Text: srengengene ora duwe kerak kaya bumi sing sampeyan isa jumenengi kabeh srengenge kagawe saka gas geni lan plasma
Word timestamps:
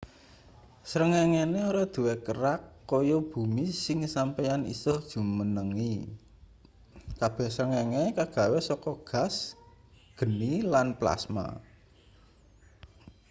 srengengene 0.89 1.59
ora 1.71 1.83
duwe 1.93 2.13
kerak 2.25 2.61
kaya 2.89 3.17
bumi 3.31 3.65
sing 3.83 3.99
sampeyan 4.15 4.61
isa 4.73 4.93
jumenengi 5.09 5.93
kabeh 7.19 7.47
srengenge 7.55 8.03
kagawe 8.17 8.59
saka 8.69 8.91
gas 9.09 9.35
geni 10.17 10.53
lan 10.73 10.87
plasma 10.99 11.47